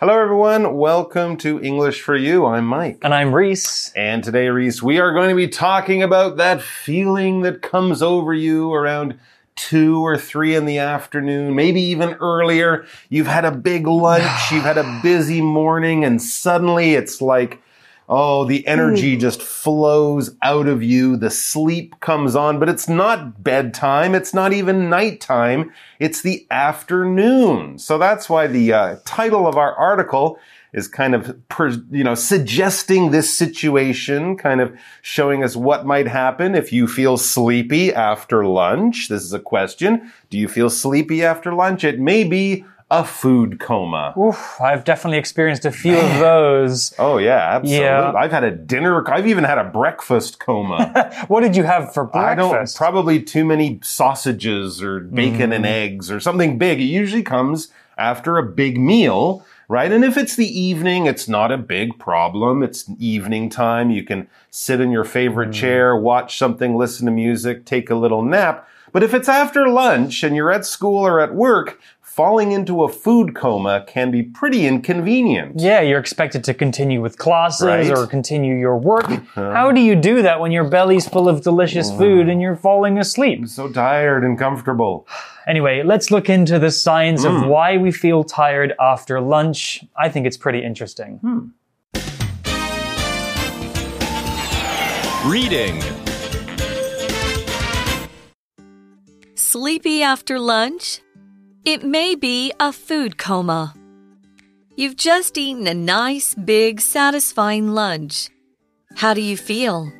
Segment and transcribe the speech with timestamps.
[0.00, 0.76] Hello, everyone.
[0.76, 2.46] Welcome to English for You.
[2.46, 3.00] I'm Mike.
[3.02, 3.92] And I'm Reese.
[3.96, 8.32] And today, Reese, we are going to be talking about that feeling that comes over
[8.32, 9.18] you around
[9.56, 12.86] two or three in the afternoon, maybe even earlier.
[13.08, 17.60] You've had a big lunch, you've had a busy morning, and suddenly it's like,
[18.10, 19.20] Oh, the energy Hmm.
[19.20, 21.16] just flows out of you.
[21.16, 24.14] The sleep comes on, but it's not bedtime.
[24.14, 25.70] It's not even nighttime.
[26.00, 27.78] It's the afternoon.
[27.78, 30.38] So that's why the uh, title of our article
[30.72, 31.36] is kind of,
[31.90, 37.16] you know, suggesting this situation, kind of showing us what might happen if you feel
[37.16, 39.08] sleepy after lunch.
[39.08, 40.10] This is a question.
[40.30, 41.84] Do you feel sleepy after lunch?
[41.84, 44.14] It may be a food coma.
[44.18, 46.94] Oof, I've definitely experienced a few of those.
[46.98, 47.84] Oh yeah, absolutely.
[47.84, 48.12] Yeah.
[48.16, 49.06] I've had a dinner.
[49.10, 51.12] I've even had a breakfast coma.
[51.28, 52.22] What did you have for breakfast?
[52.22, 55.56] I don't probably too many sausages or bacon Mm.
[55.56, 56.80] and eggs or something big.
[56.80, 59.92] It usually comes after a big meal, right?
[59.92, 62.62] And if it's the evening, it's not a big problem.
[62.62, 63.90] It's evening time.
[63.90, 65.54] You can sit in your favorite Mm.
[65.54, 68.66] chair, watch something, listen to music, take a little nap.
[68.92, 71.78] But if it's after lunch and you're at school or at work,
[72.18, 75.52] falling into a food coma can be pretty inconvenient.
[75.60, 77.90] yeah, you're expected to continue with classes Right.
[77.96, 79.08] or continue your work.
[79.08, 79.52] Uh-huh.
[79.52, 81.98] How do you do that when your belly's full of delicious mm.
[81.98, 83.38] food and you're falling asleep?
[83.42, 85.06] I'm So tired and comfortable.
[85.46, 87.28] Anyway, let's look into the science Hmm.
[87.28, 87.48] of mm.
[87.48, 89.82] why we feel tired after lunch.
[89.96, 91.12] I think it's pretty interesting.
[91.24, 91.40] Hmm.
[95.30, 95.80] Reading.
[99.36, 101.00] Sleepy after lunch?
[101.68, 103.74] It may be a food coma.
[104.74, 108.30] You've just eaten a nice, big, satisfying lunch.
[108.96, 109.92] How do you feel?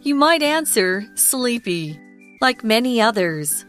[0.00, 2.00] You might answer sleepy,
[2.40, 3.66] like many others.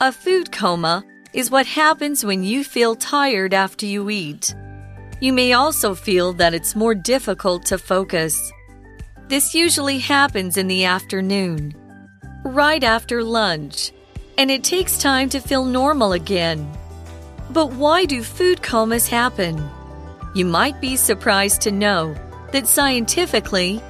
[0.00, 4.54] A food coma is what happens when you feel tired after you eat.
[5.20, 8.52] You may also feel that it's more difficult to focus.
[9.26, 11.74] This usually happens in the afternoon,
[12.44, 13.90] right after lunch
[14.38, 16.70] and it takes time to feel normal again.
[17.50, 19.62] But why do food comas happen?
[20.34, 22.14] You might be surprised to know
[22.52, 23.82] that scientifically,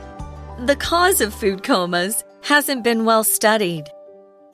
[0.66, 3.90] the cause of food comas hasn't been well studied.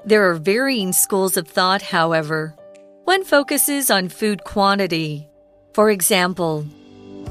[0.04, 2.54] There are varying schools of thought, however.
[3.04, 5.28] One focuses on food quantity.
[5.74, 6.64] For example,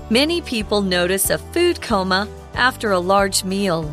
[0.10, 3.92] many people notice a food coma after a large meal.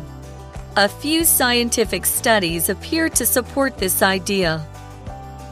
[0.75, 4.65] A few scientific studies appear to support this idea.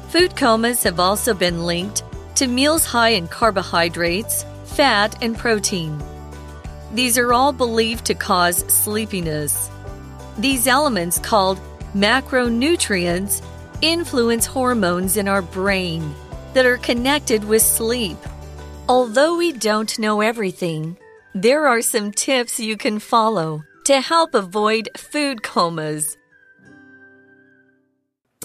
[0.10, 2.04] Food comas have also been linked
[2.36, 6.02] to meals high in carbohydrates, fat, and protein.
[6.94, 9.70] These are all believed to cause sleepiness.
[10.38, 11.60] These elements, called
[11.94, 13.42] macronutrients,
[13.82, 16.14] influence hormones in our brain
[16.54, 18.18] that are connected with sleep.
[18.88, 20.98] Although we don't know everything,
[21.34, 26.18] there are some tips you can follow to help avoid food comas.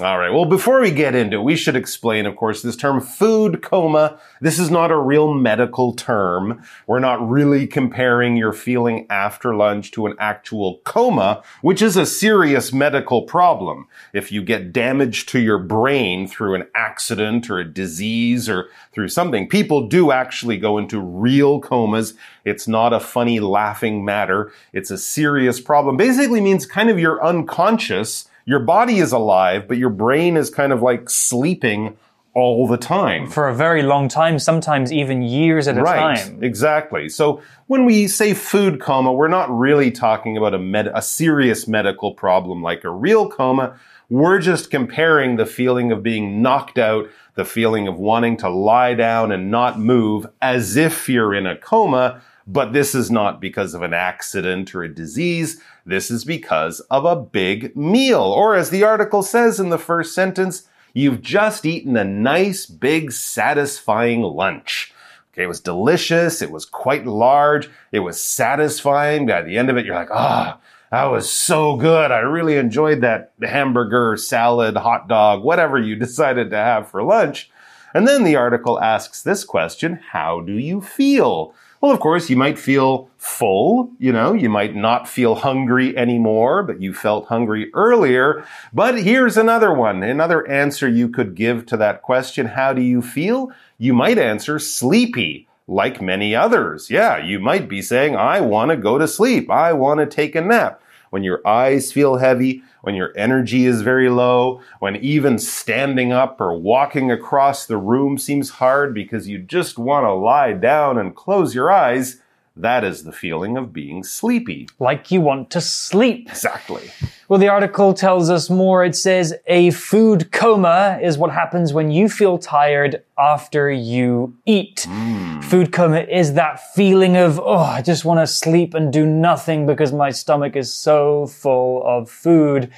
[0.03, 0.33] All right.
[0.33, 4.19] Well, before we get into it, we should explain, of course, this term food coma.
[4.41, 6.63] This is not a real medical term.
[6.87, 12.07] We're not really comparing your feeling after lunch to an actual coma, which is a
[12.07, 13.89] serious medical problem.
[14.15, 19.09] If you get damage to your brain through an accident or a disease or through
[19.09, 22.15] something, people do actually go into real comas.
[22.47, 24.51] It's not a funny laughing matter.
[24.73, 25.99] It's a serious problem.
[25.99, 30.73] Basically means kind of you're unconscious your body is alive, but your brain is kind
[30.73, 31.97] of like sleeping
[32.35, 33.29] all the time.
[33.29, 36.43] For a very long time, sometimes even years at a Right, time.
[36.43, 37.09] exactly.
[37.09, 41.69] So when we say food coma, we're not really talking about a med- a serious
[41.69, 43.75] medical problem like a real coma.
[44.09, 48.95] We're just comparing the feeling of being knocked out, the feeling of wanting to lie
[48.95, 52.21] down and not move as if you're in a coma.
[52.53, 55.63] But this is not because of an accident or a disease.
[55.87, 58.23] This is because of a big meal.
[58.23, 63.13] Or as the article says in the first sentence, you've just eaten a nice, big,
[63.13, 64.93] satisfying lunch.
[65.33, 66.43] Okay, it was delicious.
[66.43, 67.71] It was quite large.
[67.93, 69.27] It was satisfying.
[69.27, 70.59] By the end of it, you're like, ah,
[70.91, 72.11] that was so good.
[72.11, 77.49] I really enjoyed that hamburger, salad, hot dog, whatever you decided to have for lunch.
[77.95, 81.55] And then the article asks this question How do you feel?
[81.81, 86.63] Well, of course, you might feel full, you know, you might not feel hungry anymore,
[86.63, 88.45] but you felt hungry earlier.
[88.71, 93.01] But here's another one, another answer you could give to that question How do you
[93.01, 93.51] feel?
[93.79, 96.91] You might answer sleepy, like many others.
[96.91, 100.35] Yeah, you might be saying, I want to go to sleep, I want to take
[100.35, 100.83] a nap.
[101.09, 106.41] when your eyes feel heavy, when your energy is very low, when even standing up
[106.41, 111.15] or walking across the room seems hard because you just want to lie down and
[111.17, 112.21] close your eyes,
[112.63, 114.69] that is the feeling of being sleepy.
[114.79, 116.29] Like you want to sleep.
[116.29, 116.91] Exactly.
[117.29, 118.85] Well, the article tells us more.
[118.85, 124.87] It says a food coma is what happens when you feel tired after you eat.
[124.89, 125.41] Hmm.
[125.41, 129.67] Food coma is that feeling of, oh, I just want to sleep and do nothing
[129.67, 132.71] because my stomach is so full of food.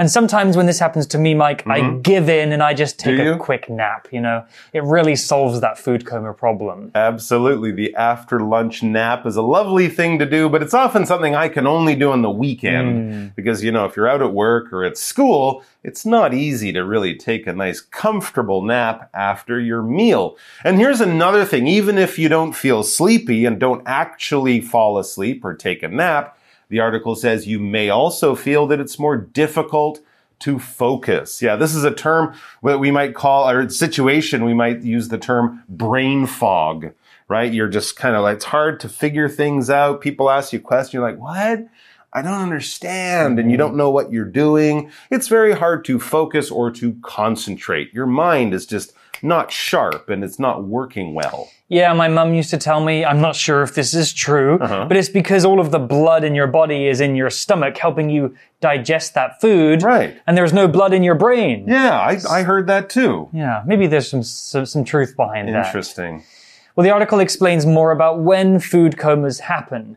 [0.00, 2.00] And sometimes when this happens to me, Mike, I mm-hmm.
[2.00, 4.08] give in and I just take a quick nap.
[4.10, 6.90] You know, it really solves that food coma problem.
[6.94, 7.70] Absolutely.
[7.70, 11.50] The after lunch nap is a lovely thing to do, but it's often something I
[11.50, 13.34] can only do on the weekend mm.
[13.36, 16.82] because, you know, if you're out at work or at school, it's not easy to
[16.82, 20.38] really take a nice comfortable nap after your meal.
[20.64, 21.66] And here's another thing.
[21.66, 26.38] Even if you don't feel sleepy and don't actually fall asleep or take a nap,
[26.70, 30.00] the article says you may also feel that it's more difficult
[30.38, 31.42] to focus.
[31.42, 35.18] Yeah, this is a term that we might call, or situation, we might use the
[35.18, 36.92] term brain fog,
[37.28, 37.52] right?
[37.52, 40.00] You're just kind of like, it's hard to figure things out.
[40.00, 41.68] People ask you questions, you're like, what?
[42.12, 43.38] I don't understand.
[43.38, 43.66] And you mm-hmm.
[43.66, 44.90] don't know what you're doing.
[45.10, 47.92] It's very hard to focus or to concentrate.
[47.92, 51.50] Your mind is just not sharp and it's not working well.
[51.68, 54.86] Yeah, my mum used to tell me, I'm not sure if this is true, uh-huh.
[54.88, 58.10] but it's because all of the blood in your body is in your stomach helping
[58.10, 59.82] you digest that food.
[59.82, 60.20] Right.
[60.26, 61.66] And there's no blood in your brain.
[61.68, 63.28] Yeah, I, I heard that too.
[63.32, 65.66] Yeah, maybe there's some, some, some truth behind that.
[65.66, 66.24] Interesting.
[66.74, 69.96] Well, the article explains more about when food comas happen.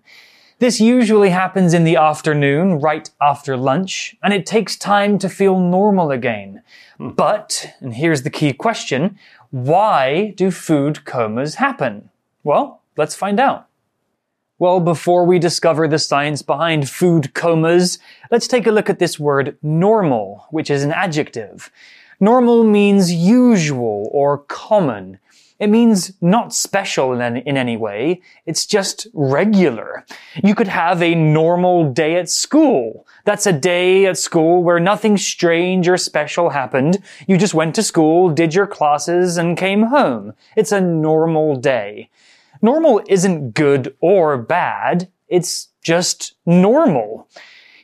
[0.64, 5.60] This usually happens in the afternoon, right after lunch, and it takes time to feel
[5.60, 6.62] normal again.
[6.98, 7.10] Hmm.
[7.10, 9.20] But, and here's the key question,
[9.52, 12.12] why do food comas happen?
[12.46, 13.68] Well, let's find out.
[14.58, 18.00] Well, before we discover the science behind food comas,
[18.32, 21.70] let's take a look at this word normal, which is an adjective.
[22.22, 25.20] Normal means usual or common.
[25.60, 28.22] It means not special in any, in any way.
[28.46, 30.06] It's just regular.
[30.44, 33.08] You could have a normal day at school.
[33.26, 37.00] That's a day at school where nothing strange or special happened.
[37.28, 40.34] You just went to school, did your classes, and came home.
[40.56, 42.10] It's a normal day.
[42.62, 45.10] Normal isn't good or bad.
[45.28, 47.28] It's just normal.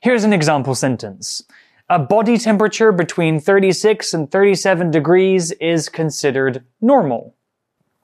[0.02, 1.44] Here's an example sentence.
[1.90, 7.36] A body temperature between 36 and 37 degrees is considered normal.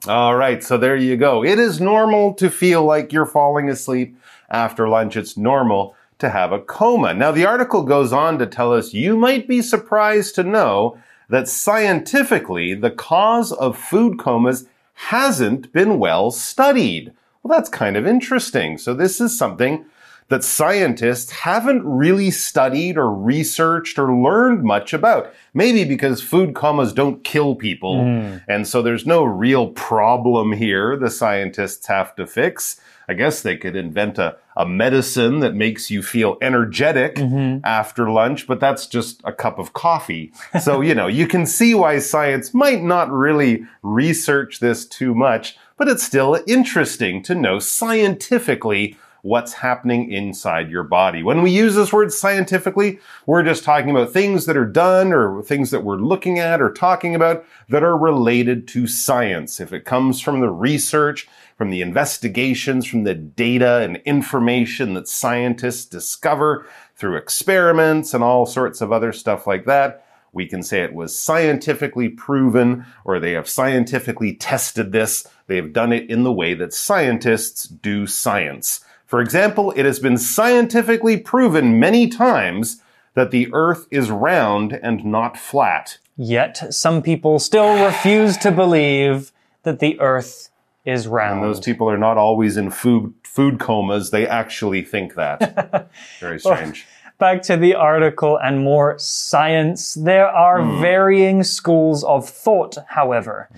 [0.07, 1.43] All right, so there you go.
[1.43, 4.15] It is normal to feel like you're falling asleep
[4.49, 5.17] after lunch.
[5.17, 7.13] It's normal to have a coma.
[7.13, 10.97] Now, the article goes on to tell us you might be surprised to know
[11.29, 17.11] that scientifically, the cause of food comas hasn't been well studied.
[17.41, 18.77] Well, that's kind of interesting.
[18.77, 19.85] So, this is something
[20.27, 25.31] that scientists haven't really studied or researched or learned much about.
[25.55, 28.03] Maybe because food comas don't kill people.
[28.03, 28.37] Hmm.
[28.47, 32.79] And so there's no real problem here the scientists have to fix.
[33.07, 37.59] I guess they could invent a, a medicine that makes you feel energetic mm-hmm.
[37.63, 40.33] after lunch, but that's just a cup of coffee.
[40.61, 45.55] So, you know, you can see why science might not really research this too much,
[45.77, 51.23] but it's still interesting to know scientifically what's happening inside your body.
[51.23, 55.41] When we use this word scientifically, we're just talking about things that are done or
[55.41, 59.59] things that we're looking at or talking about that are related to science.
[59.59, 61.27] If it comes from the research,
[61.57, 68.45] from the investigations, from the data and information that scientists discover through experiments and all
[68.45, 73.31] sorts of other stuff like that, we can say it was scientifically proven or they
[73.31, 75.25] have scientifically tested this.
[75.47, 78.85] They have done it in the way that scientists do science.
[79.15, 82.81] For example, it has been scientifically proven many times
[83.13, 85.99] that the earth is round and not flat.
[86.17, 89.31] Yet, some people still refuse to believe
[89.63, 90.49] that the earth
[90.83, 91.39] is round.
[91.39, 94.09] And those people are not always in food, food comas.
[94.09, 95.89] They actually think that.
[96.19, 96.85] Very strange.
[97.17, 99.93] Back to the article and more science.
[99.93, 100.81] There are hmm.
[100.81, 103.49] varying schools of thought, however.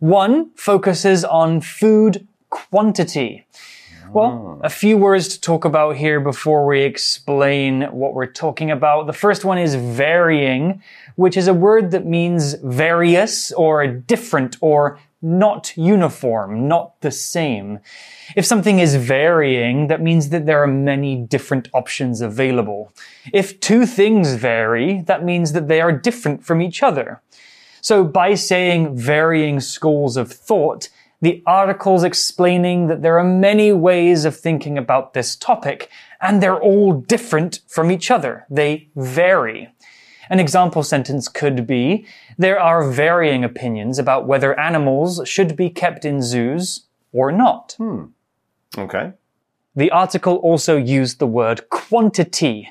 [0.00, 3.46] One focuses on food quantity.
[4.14, 4.66] Well, ah.
[4.66, 9.08] a few words to talk about here before we explain what we're talking about.
[9.08, 10.82] The first one is varying,
[11.16, 17.80] which is a word that means various or different or not uniform, not the same.
[18.36, 22.92] If something is varying, that means that there are many different options available.
[23.32, 27.20] If two things vary, that means that they are different from each other.
[27.80, 30.88] So by saying varying schools of thought,
[31.20, 35.88] The article's explaining that there are many ways of thinking about this topic,
[36.20, 38.46] and they're all different from each other.
[38.50, 39.70] They vary.
[40.30, 42.06] An example sentence could be
[42.38, 47.74] There are varying opinions about whether animals should be kept in zoos or not.
[47.78, 48.06] Hmm.
[48.76, 49.12] Okay.
[49.76, 52.68] The article also used the word quantity.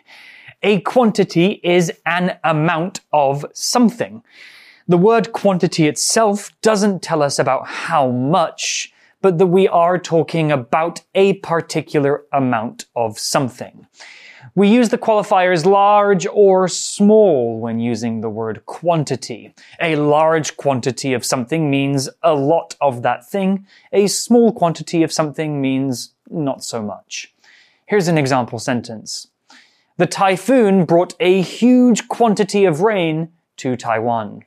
[0.62, 4.24] A quantity is an amount of something.
[4.86, 10.52] The word quantity itself doesn't tell us about how much, but that we are talking
[10.52, 13.88] about a particular amount of something.
[14.56, 19.56] We use the qualifiers large or small when using the word quantity.
[19.82, 23.66] A large quantity of something means a lot of that thing.
[23.94, 27.34] A small quantity of something means not so much.
[27.86, 29.28] Here's an example sentence.
[29.96, 34.44] The typhoon brought a huge quantity of rain to Taiwan.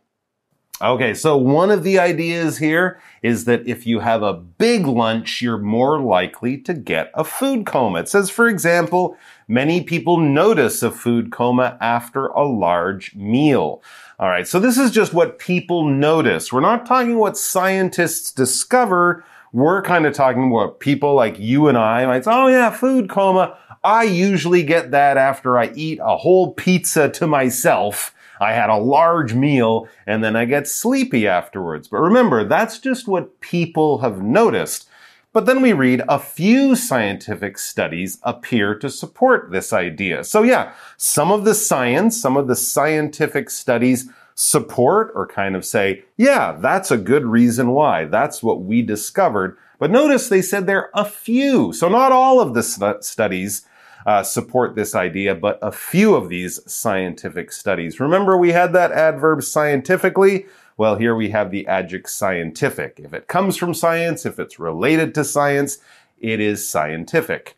[0.83, 5.41] Okay, so one of the ideas here is that if you have a big lunch,
[5.41, 8.01] you're more likely to get a food coma.
[8.01, 9.17] It says, for example,
[9.49, 13.83] many people notice a food coma after a large meal.
[14.19, 16.53] All right, so this is just what people notice.
[16.53, 19.25] We're not talking what scientists discover.
[19.55, 23.09] We're kind of talking what people like you and I might say, oh yeah, food
[23.09, 23.57] coma.
[23.83, 28.13] I usually get that after I eat a whole pizza to myself.
[28.41, 31.89] I had a large meal and then I get sleepy afterwards.
[31.89, 34.89] But remember, that's just what people have noticed.
[35.33, 40.25] But then we read a few scientific studies appear to support this idea.
[40.25, 45.65] So yeah, some of the science, some of the scientific studies support or kind of
[45.65, 48.05] say, yeah, that's a good reason why.
[48.05, 49.59] That's what we discovered.
[49.79, 51.73] But notice they said there are a few.
[51.73, 53.67] So not all of the stu- studies
[54.07, 57.99] uh, support this idea, but a few of these scientific studies.
[57.99, 60.47] Remember, we had that adverb scientifically.
[60.77, 63.01] Well, here we have the adjective scientific.
[63.03, 65.79] If it comes from science, if it's related to science,
[66.21, 67.57] it is scientific.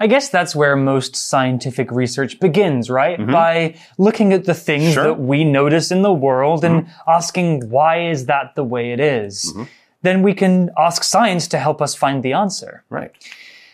[0.00, 3.18] I guess that's where most scientific research begins, right?
[3.18, 3.30] Mm-hmm.
[3.30, 5.04] By looking at the things Sure.
[5.04, 7.10] that we notice in the world and mm-hmm.
[7.10, 9.52] asking why is that the way it is?
[9.52, 9.64] Mm-hmm.
[10.02, 12.82] Then we can ask science to help us find the answer.
[12.90, 13.12] Right.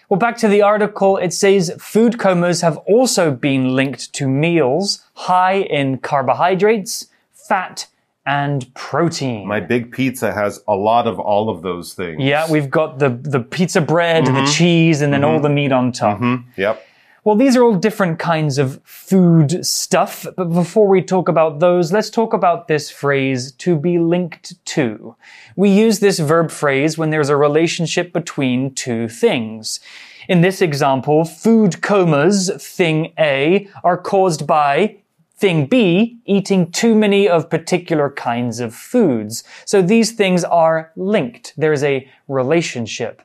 [0.09, 5.05] Well, back to the article, it says food comas have also been linked to meals
[5.15, 7.87] high in carbohydrates, fat,
[8.25, 9.47] and protein.
[9.47, 12.23] My big pizza has a lot of all of those things.
[12.23, 14.45] yeah, we've got the, the pizza bread Mm-hmm.
[14.45, 16.21] the cheese and then all the meat on top.
[16.57, 16.85] Yep.
[17.29, 21.93] Well, these are all different kinds of food stuff, but before we talk about those,
[21.93, 25.15] let's talk about this phrase, to be linked to.
[25.55, 29.79] We use this verb phrase when there's a relationship between two things.
[30.27, 34.97] In this example, food comas, thing A, are caused by
[35.37, 39.45] thing B, eating too many of particular kinds of foods.
[39.67, 41.53] So these things are linked.
[41.59, 43.21] There's a relationship.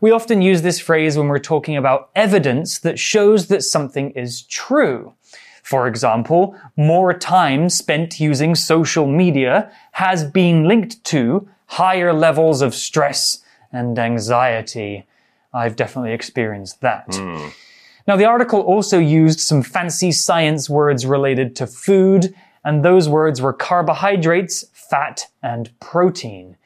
[0.00, 4.42] We often use this phrase when we're talking about evidence that shows that something is
[4.42, 5.14] true.
[5.62, 12.74] For example, more time spent using social media has been linked to higher levels of
[12.74, 15.06] stress and anxiety.
[15.52, 17.14] I've definitely experienced that.
[17.14, 17.48] Hmm.
[18.08, 23.40] Now, the article also used some fancy science words related to food, and those words
[23.40, 26.56] were carbohydrates, fat, and protein.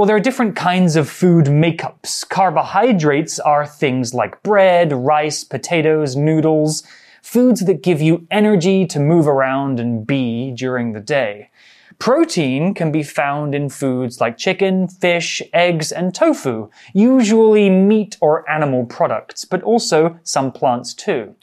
[0.00, 2.26] Well, there are different kinds of food makeups.
[2.26, 6.84] Carbohydrates are things like bread, rice, potatoes, noodles,
[7.20, 11.50] foods that give you energy to move around and be during the day.
[11.98, 18.50] Protein can be found in foods like chicken, fish, eggs, and tofu, usually meat or
[18.50, 21.36] animal products, but also some plants too.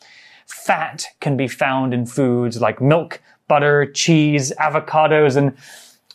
[0.48, 5.56] Fat can be found in foods like milk, butter, cheese, avocados, and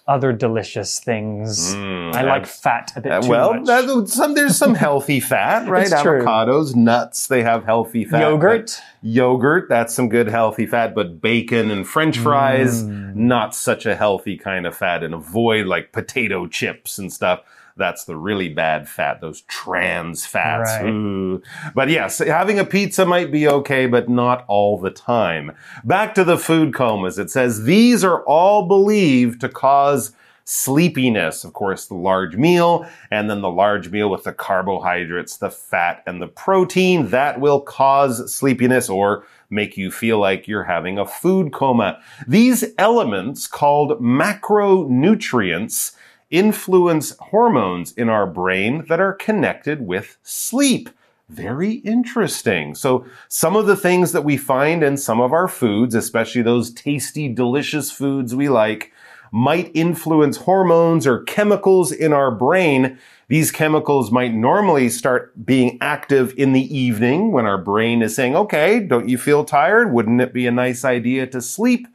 [0.06, 1.74] other delicious things.
[1.74, 3.66] I like fat a bit too well, much.
[3.66, 5.86] that, some there's some healthy fat, right?
[5.90, 6.22] It's true.
[6.22, 8.20] Avocados, nuts, they have healthy fat.
[8.20, 8.80] Yogurt.
[9.02, 13.14] Yogurt, that's some good healthy fat, but bacon and french fries, Mm.
[13.14, 15.04] not such a healthy kind of fat.
[15.04, 17.40] And avoid like potato chips and stuff.
[17.76, 20.70] That's the really bad fat, those trans fats.
[20.82, 21.40] Right.
[21.74, 25.52] But yes, having a pizza might be okay, but not all the time.
[25.84, 27.18] Back to the food comas.
[27.18, 30.12] It says these are all believed to cause
[30.44, 31.44] sleepiness.
[31.44, 36.02] Of course, the large meal, and then the large meal with the carbohydrates, the fat,
[36.06, 41.06] and the protein that will cause sleepiness or make you feel like you're having a
[41.06, 42.00] food coma.
[42.26, 45.92] These elements called macronutrients
[46.32, 50.90] influence hormones in our brain that are connected with sleep.
[51.28, 52.74] Very interesting.
[52.74, 56.72] So, some of the things that we find in some of our foods, especially those
[56.72, 58.92] tasty, delicious foods we like,
[59.30, 62.98] might influence hormones or chemicals in our brain.
[63.28, 68.36] These chemicals might normally start being active in the evening when our brain is saying,
[68.36, 69.90] okay, don't you feel tired?
[69.90, 71.88] Wouldn't it be a nice idea to sleep?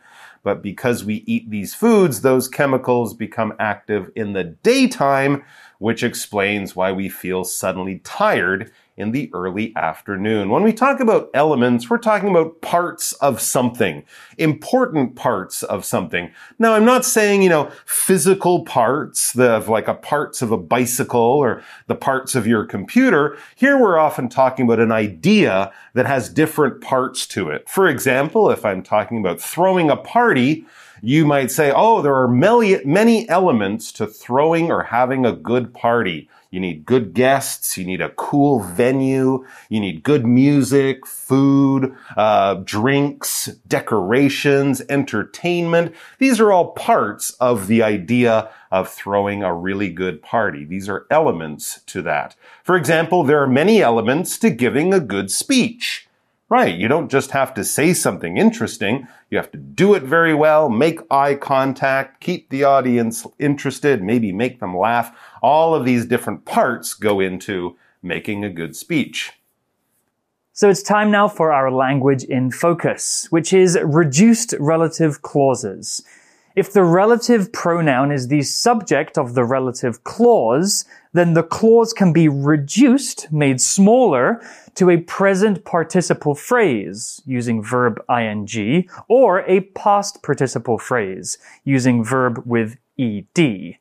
[0.47, 5.43] But because we eat these foods, those chemicals become active in the daytime,
[5.79, 10.49] which explains why we feel suddenly tired in the early afternoon.
[10.49, 14.03] When we talk about elements, we're talking about parts of something,
[14.39, 16.31] important parts of something.
[16.57, 21.21] Now, I'm not saying, you know, physical parts, the, like a parts of a bicycle
[21.21, 23.37] or the parts of your computer.
[23.55, 27.69] Here we're often talking about an idea that has different parts to it.
[27.69, 30.65] For example, if I'm talking about throwing a party,
[31.03, 35.71] you might say, oh, there are many, many elements to throwing or having a good
[35.71, 36.27] party.
[36.51, 37.77] You need good guests.
[37.77, 39.45] You need a cool venue.
[39.69, 45.93] You need good music, food, uh, drinks, decorations, entertainment.
[46.19, 50.63] These are all parts of the idea of throwing a really good party.
[50.63, 52.35] These are elements to that.
[52.63, 56.07] For example, there are many elements to giving a good speech.
[56.49, 56.77] Right.
[56.77, 59.05] You don't just have to say something interesting.
[59.29, 64.31] You have to do it very well, make eye contact, keep the audience interested, maybe
[64.31, 65.13] make them laugh.
[65.41, 69.33] All of these different parts go into making a good speech.
[70.53, 76.03] So it's time now for our language in focus, which is reduced relative clauses.
[76.55, 82.11] If the relative pronoun is the subject of the relative clause, then the clause can
[82.11, 84.41] be reduced, made smaller,
[84.73, 92.41] to a present participle phrase using verb ing, or a past participle phrase using verb
[92.43, 93.77] with ed.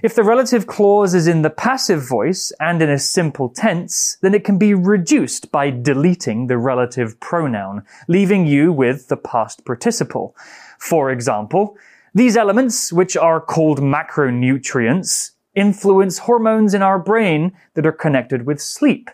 [0.00, 4.32] If the relative clause is in the passive voice and in a simple tense, then
[4.32, 10.36] it can be reduced by deleting the relative pronoun, leaving you with the past participle.
[10.78, 11.76] For example,
[12.14, 18.60] these elements, which are called macronutrients, influence hormones in our brain that are connected with
[18.60, 19.10] sleep.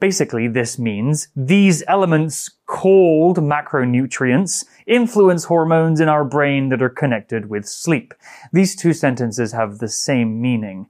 [0.00, 7.48] Basically, this means these elements called macronutrients influence hormones in our brain that are connected
[7.48, 8.12] with sleep.
[8.52, 10.86] These two sentences have the same meaning.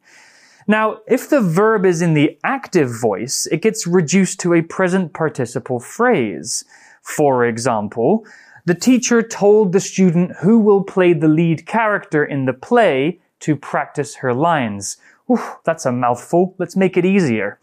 [0.66, 5.12] Now, if the verb is in the active voice, it gets reduced to a present
[5.12, 6.64] participle phrase.
[7.02, 8.26] For example,
[8.64, 13.56] the teacher told the student who will play the lead character in the play to
[13.56, 14.96] practice her lines.
[15.30, 16.54] Oof, that's a mouthful.
[16.58, 17.58] Let's make it easier.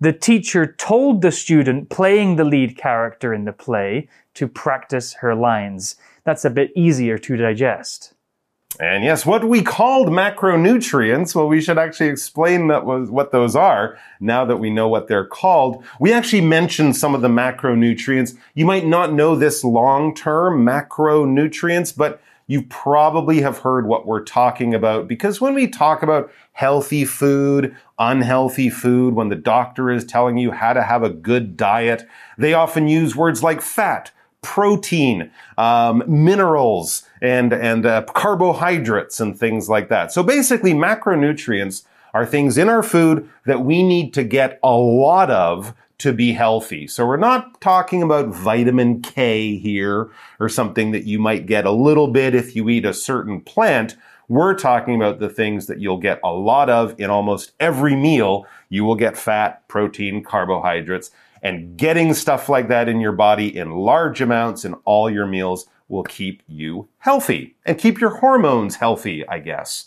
[0.00, 5.34] The teacher told the student playing the lead character in the play to practice her
[5.34, 5.96] lines.
[6.24, 8.14] That's a bit easier to digest.
[8.80, 13.54] And yes, what we called macronutrients, well, we should actually explain that was what those
[13.54, 15.84] are now that we know what they're called.
[16.00, 18.36] We actually mentioned some of the macronutrients.
[18.54, 24.22] You might not know this long term macronutrients, but you probably have heard what we're
[24.22, 30.04] talking about because when we talk about healthy food, unhealthy food, when the doctor is
[30.04, 34.10] telling you how to have a good diet, they often use words like fat,
[34.42, 40.12] protein, um, minerals, and and uh, carbohydrates and things like that.
[40.12, 45.30] So basically, macronutrients are things in our food that we need to get a lot
[45.30, 45.74] of
[46.04, 46.86] to be healthy.
[46.86, 51.70] So we're not talking about vitamin K here or something that you might get a
[51.70, 53.96] little bit if you eat a certain plant.
[54.28, 58.46] We're talking about the things that you'll get a lot of in almost every meal.
[58.68, 61.10] You will get fat, protein, carbohydrates,
[61.42, 65.66] and getting stuff like that in your body in large amounts in all your meals
[65.88, 69.86] will keep you healthy and keep your hormones healthy, I guess.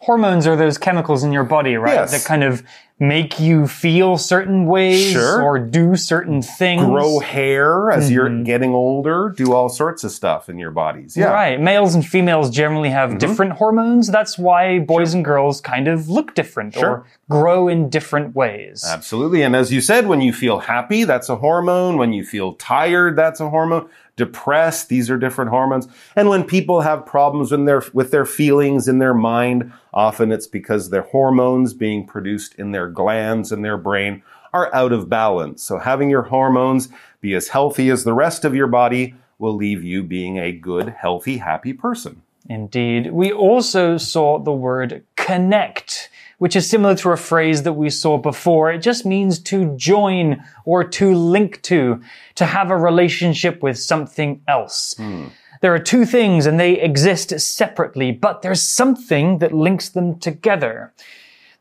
[0.00, 1.94] Hormones are those chemicals in your body, right?
[1.94, 2.12] Yes.
[2.12, 2.62] That kind of
[2.98, 5.42] make you feel certain ways Sure.
[5.42, 6.82] or do certain things.
[6.82, 11.14] Grow hair as you're getting older, do all sorts of stuff in your bodies.
[11.14, 11.26] Yeah.
[11.26, 11.60] Right.
[11.60, 13.18] Males and females generally have Mm-hmm.
[13.18, 14.08] different hormones.
[14.08, 16.88] That's why boys and girls kind of look different Sure.
[16.90, 18.82] or grow in different ways.
[18.90, 19.42] Absolutely.
[19.42, 21.98] And as you said, when you feel happy, that's a hormone.
[21.98, 23.88] When you feel tired, that's a hormone.
[24.16, 25.86] Depressed, these are different hormones.
[26.16, 30.46] And when people have problems in their, with their feelings in their mind, often it's
[30.46, 34.22] because their hormones being produced in their glands in their brain
[34.52, 35.62] are out of balance.
[35.62, 36.88] So having your hormones
[37.20, 40.88] be as healthy as the rest of your body will leave you being a good,
[40.88, 42.22] healthy, happy person.
[42.48, 43.12] Indeed.
[43.12, 48.18] We also saw the word connect, which is similar to a phrase that we saw
[48.18, 48.70] before.
[48.70, 52.00] It just means to join or to link to,
[52.36, 54.94] to have a relationship with something else.
[54.96, 55.26] Hmm.
[55.60, 60.92] There are two things and they exist separately, but there's something that links them together.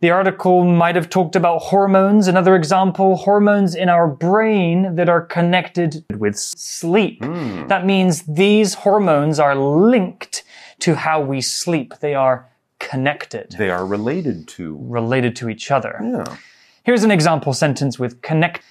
[0.02, 2.28] The article might have talked about hormones.
[2.28, 7.24] Another example, hormones in our brain that are connected with sleep.
[7.24, 7.68] Hmm.
[7.68, 10.44] That means these hormones are linked
[10.80, 11.94] to how we sleep.
[12.02, 12.48] They are
[12.80, 14.78] connected, They are related to.
[14.82, 16.00] related to each other.
[16.04, 16.36] Yeah.
[16.84, 18.62] Here's an example sentence with connect.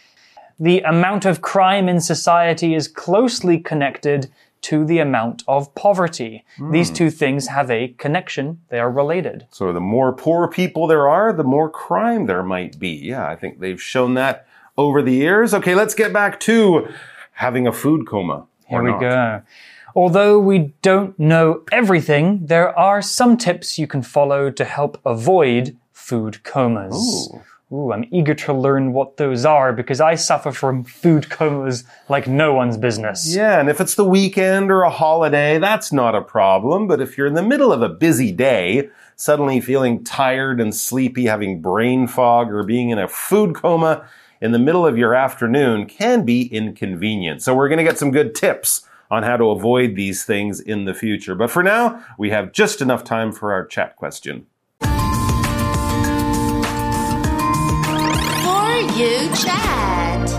[0.60, 4.30] The amount of crime in society is closely connected
[4.64, 6.44] to the amount of poverty.
[6.70, 6.94] These hmm.
[6.94, 9.46] two things have a connection, they are related.
[9.50, 12.88] So the more poor people there are, the more crime there might be.
[12.90, 14.46] Yeah, I think they've shown that
[14.78, 15.52] over the years.
[15.52, 16.88] Okay, let's get back to
[17.32, 18.46] having a food coma.
[18.66, 19.00] Here we not.
[19.00, 19.42] go.
[19.94, 25.76] Although we don't know everything, there are some tips you can follow to help avoid
[25.92, 27.30] food comas.
[27.32, 27.42] Ooh.
[27.74, 32.28] Ooh, I'm eager to learn what those are because I suffer from food comas like
[32.28, 33.34] no one's business.
[33.34, 36.86] Yeah, and if it's the weekend or a holiday, that's not a problem.
[36.86, 41.24] But if you're in the middle of a busy day, suddenly feeling tired and sleepy,
[41.24, 44.06] having brain fog, or being in a food coma
[44.40, 47.42] in the middle of your afternoon can be inconvenient.
[47.42, 50.84] So we're going to get some good tips on how to avoid these things in
[50.84, 51.34] the future.
[51.34, 54.46] But for now, we have just enough time for our chat question.
[58.96, 60.30] You chat.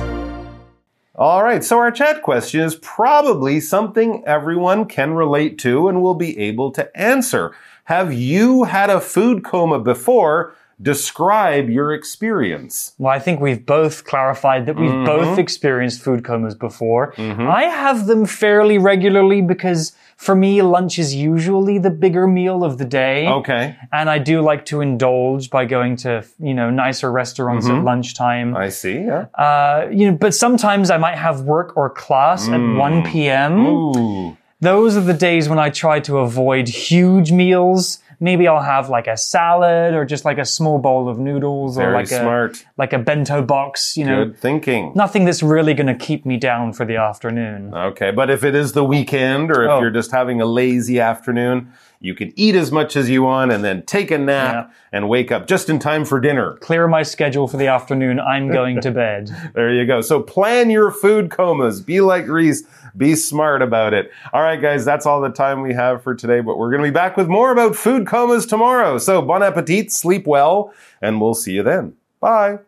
[1.14, 6.14] All right, so our chat question is probably something everyone can relate to and will
[6.14, 7.54] be able to answer.
[7.86, 10.56] Have you had a food coma before?
[10.82, 12.94] Describe your experience.
[12.98, 15.06] Well, I think we've both clarified that we've Mm-hmm.
[15.06, 17.14] both experienced food comas before.
[17.18, 22.78] I have them fairly regularly because for me, lunch is usually the bigger meal of
[22.78, 23.28] the day.
[23.28, 27.78] Okay, And I do like to indulge by going to, you know, nicer restaurants Mm-hmm.
[27.80, 28.56] at lunchtime.
[28.56, 29.00] I see.
[29.00, 29.26] Yeah.
[29.34, 33.52] Uh, you know, but sometimes I might have work or class at 1 p.m.
[33.58, 33.96] Mm.
[34.32, 34.38] Ooh.
[34.62, 38.00] Those are the days when I try to avoid huge meals.
[38.20, 41.92] Maybe I'll have like a salad or just like a small bowl of noodles or
[41.94, 42.62] like smart.
[42.62, 44.26] a like a bento box, you know.
[44.26, 44.92] Good thinking.
[44.96, 47.74] Nothing that's really going to keep me down for the afternoon.
[47.74, 49.80] Okay, but if it is the weekend or if Oh.
[49.80, 53.64] you're just having a lazy afternoon, you can eat as much as you want and
[53.64, 56.56] then take a nap and wake up just in time for dinner.
[56.58, 58.20] Clear my schedule for the afternoon.
[58.20, 59.30] I'm going to bed.
[59.56, 60.02] There you go.
[60.02, 61.82] So plan your food comas.
[61.82, 62.64] Be like Reese.
[62.98, 64.12] Be smart about it.
[64.34, 66.88] All right, guys, that's all the time we have for today, but we're going to
[66.88, 68.98] be back with more about food comas tomorrow.
[68.98, 71.94] So bon appetit, sleep well, and we'll see you then.
[72.20, 72.60] Bye.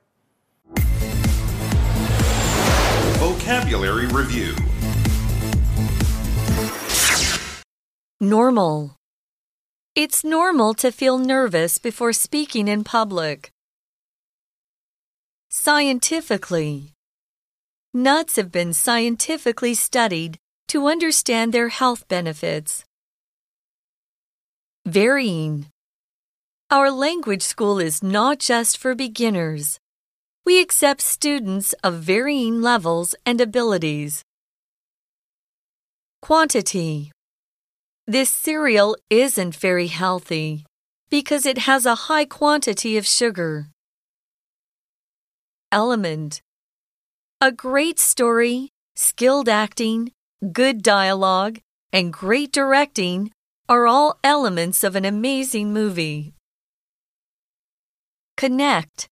[3.19, 4.55] Vocabulary Review
[8.19, 8.96] Normal.
[9.97, 13.49] It's normal to feel nervous before speaking in public.
[15.49, 16.93] Scientifically.
[17.95, 22.85] Nuts have been scientifically studied to understand their health benefits.
[24.85, 25.65] Varying.
[26.69, 29.79] Our language school is not just for beginners.
[30.45, 34.21] We accept students of varying levels and abilities.
[36.21, 37.13] Quantity.
[38.09, 40.65] This cereal isn't very healthy
[41.09, 43.67] because it has a high quantity of sugar.
[45.73, 46.41] Element.
[47.41, 50.13] A great story, skilled acting,
[50.53, 51.59] good dialogue,
[51.91, 53.33] and great directing
[53.67, 56.33] are all elements of an amazing movie.
[58.37, 59.09] Connect.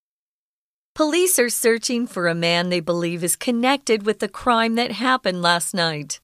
[0.94, 5.42] Police are searching for a man they believe is connected with the crime that happened
[5.42, 6.22] last night.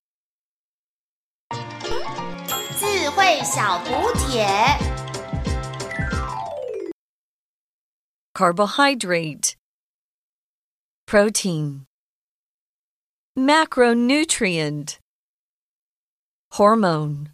[3.11, 4.47] 智慧小补帖。
[8.33, 9.57] carbohydrate,
[11.05, 11.87] protein,
[13.37, 14.99] macronutrient,
[16.53, 17.31] hormone.